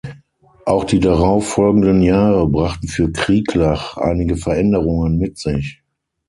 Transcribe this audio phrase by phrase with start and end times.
[0.65, 5.83] Auch die darauf folgenden Jahre brachten für Krieglach einige Veränderungen mit sich.